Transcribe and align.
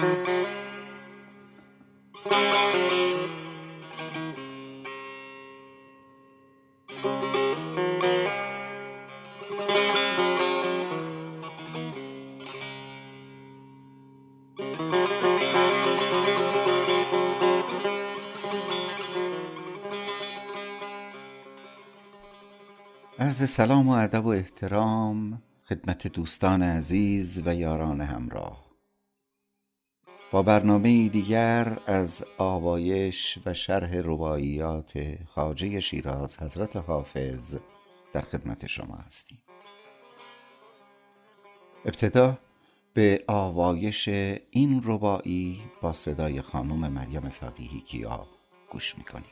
عرض 0.00 0.06
سلام 23.50 23.88
و 23.88 23.92
ادب 23.92 24.26
و 24.26 24.28
احترام 24.28 25.42
خدمت 25.68 26.06
دوستان 26.06 26.62
عزیز 26.62 27.42
و 27.46 27.54
یاران 27.54 28.00
همراه. 28.00 28.69
با 30.32 30.42
برنامه 30.42 31.08
دیگر 31.08 31.78
از 31.86 32.24
آوایش 32.38 33.38
و 33.46 33.54
شرح 33.54 33.90
رباعیات 33.94 34.92
خواجه 35.26 35.80
شیراز 35.80 36.42
حضرت 36.42 36.76
حافظ 36.76 37.58
در 38.12 38.20
خدمت 38.20 38.66
شما 38.66 38.94
هستیم. 38.94 39.42
ابتدا 41.84 42.38
به 42.94 43.24
آوایش 43.28 44.08
این 44.50 44.82
رباعی 44.84 45.60
با 45.82 45.92
صدای 45.92 46.42
خانم 46.42 46.92
مریم 46.92 47.28
فقیهی 47.28 47.80
کیا 47.80 48.26
گوش 48.70 48.98
می‌کنیم. 48.98 49.30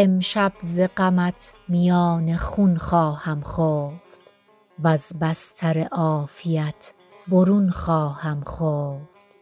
امشب 0.00 0.52
ز 0.62 0.80
غمت 0.96 1.52
میان 1.68 2.36
خون 2.36 2.76
خواهم 2.76 3.42
خفت 3.42 4.32
وز 4.84 5.12
بستر 5.20 5.88
عافیت 5.92 6.92
برون 7.28 7.70
خواهم 7.70 8.44
خفت. 8.44 9.38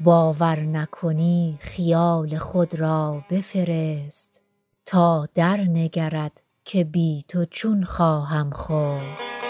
باور 0.00 0.60
نکنی 0.60 1.58
خیال 1.60 2.38
خود 2.38 2.74
را 2.74 3.24
بفرست 3.30 4.42
تا 4.86 5.28
در 5.34 5.60
نگرد 5.60 6.42
که 6.64 6.84
بی 6.84 7.24
تو 7.28 7.44
چون 7.44 7.84
خواهم 7.84 8.50
خفت. 8.50 9.45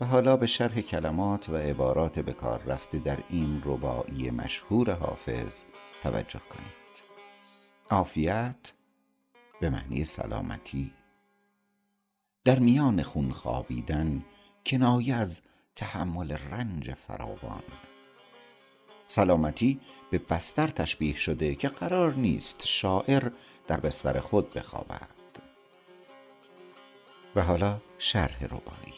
و 0.00 0.04
حالا 0.04 0.36
به 0.36 0.46
شرح 0.46 0.80
کلمات 0.80 1.48
و 1.48 1.56
عبارات 1.56 2.18
به 2.18 2.32
کار 2.32 2.62
رفته 2.62 2.98
در 2.98 3.18
این 3.28 3.62
رباعی 3.64 4.30
مشهور 4.30 4.94
حافظ 4.94 5.64
توجه 6.02 6.38
کنید. 6.38 6.76
عافیت 7.90 8.72
به 9.60 9.70
معنی 9.70 10.04
سلامتی. 10.04 10.92
در 12.44 12.58
میان 12.58 13.02
خون 13.02 13.30
خوابیدن 13.30 14.24
کنایه 14.66 15.14
از 15.14 15.42
تحمل 15.76 16.32
رنج 16.32 16.94
فراوان. 16.94 17.62
سلامتی 19.06 19.80
به 20.10 20.18
بستر 20.18 20.66
تشبیه 20.66 21.14
شده 21.14 21.54
که 21.54 21.68
قرار 21.68 22.14
نیست 22.14 22.66
شاعر 22.66 23.30
در 23.66 23.80
بستر 23.80 24.20
خود 24.20 24.52
بخوابد. 24.52 25.08
و 27.36 27.42
حالا 27.42 27.80
شرح 27.98 28.44
رباعی. 28.44 28.94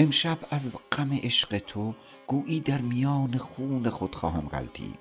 امشب 0.00 0.38
از 0.50 0.76
غم 0.92 1.12
عشق 1.12 1.58
تو 1.58 1.94
گویی 2.26 2.60
در 2.60 2.80
میان 2.80 3.38
خون 3.38 3.90
خود 3.90 4.14
خواهم 4.14 4.48
غلتید 4.48 4.98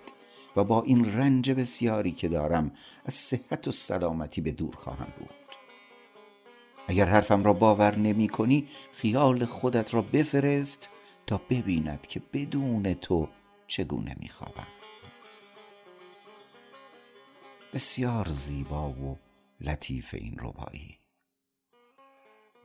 و 0.55 0.63
با 0.63 0.81
این 0.81 1.17
رنج 1.17 1.51
بسیاری 1.51 2.11
که 2.11 2.27
دارم 2.27 2.71
از 3.05 3.13
صحت 3.13 3.67
و 3.67 3.71
سلامتی 3.71 4.41
به 4.41 4.51
دور 4.51 4.75
خواهم 4.75 5.13
بود. 5.19 5.29
اگر 6.87 7.05
حرفم 7.05 7.43
را 7.43 7.53
باور 7.53 7.95
نمی 7.95 8.27
کنی 8.27 8.67
خیال 8.93 9.45
خودت 9.45 9.93
را 9.93 10.01
بفرست 10.01 10.89
تا 11.27 11.41
ببیند 11.49 12.07
که 12.07 12.21
بدون 12.33 12.93
تو 12.93 13.27
چگونه 13.67 14.16
می 14.19 14.29
خوابم. 14.29 14.67
بسیار 17.73 18.29
زیبا 18.29 18.89
و 18.89 19.17
لطیف 19.61 20.13
این 20.13 20.35
ربایی. 20.39 20.99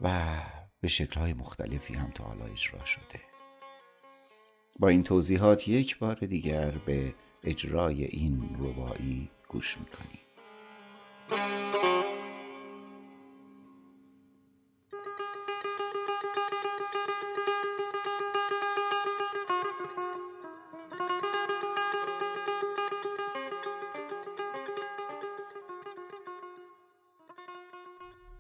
و 0.01 0.41
به 0.85 0.89
شکلهای 0.89 1.33
مختلفی 1.35 1.95
هم 1.95 2.11
تا 2.11 2.25
حالا 2.25 2.45
اجرا 2.45 2.85
شده. 2.85 3.21
با 4.79 4.89
این 4.89 5.03
توضیحات 5.03 5.69
یک 5.69 5.99
بار 5.99 6.15
دیگر 6.15 6.71
به 6.71 7.15
اجرای 7.43 8.05
این 8.05 8.57
ربایی 8.59 9.31
گوش 9.49 9.77
می‌کنیم. 9.79 10.21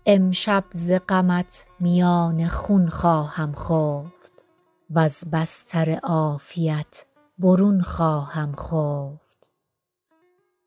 امشب 0.07 0.65
ز 0.71 0.93
غمت 1.09 1.67
میان 1.81 2.49
خون 2.49 2.89
خواهم 2.89 3.55
خفت 3.55 4.45
وز 4.91 5.25
بستر 5.33 5.99
عافیت 6.03 7.05
برون 7.39 7.83
خواهم 7.83 8.57
خفت 8.57 9.51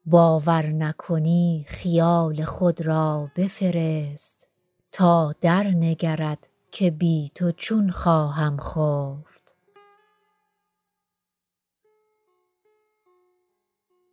باور 0.06 0.66
نکنی 0.66 1.66
خیال 1.68 2.46
خود 2.46 2.86
را 2.86 3.32
بفرست 3.36 4.48
تا 4.92 5.36
در 5.42 5.64
نگرد 5.64 6.48
که 6.72 6.92
بی 6.92 7.32
تو 7.36 7.52
چون 7.52 7.92
خواهم 7.92 8.58
خفت 8.58 9.56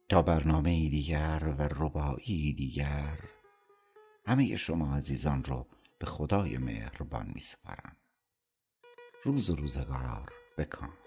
تا 0.09 0.23
برنامه 0.23 0.71
دیگر 0.71 1.55
و 1.59 1.63
رباعی 1.63 2.53
دیگر 2.53 3.34
همه 4.27 4.57
شما 4.57 4.97
عزیزان 4.97 5.45
رو 5.45 5.67
به 5.99 6.07
خدای 6.07 6.59
مهربان 6.59 7.33
می 7.35 7.41
سپارم 7.41 7.97
روز 9.25 9.51
روزگار 9.51 10.33
بکن. 10.59 11.04